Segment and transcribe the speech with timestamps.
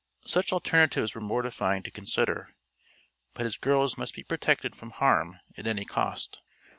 [0.25, 2.55] Such alternatives were mortifying to consider,
[3.35, 6.39] but his girls must be protected from harm at any cost.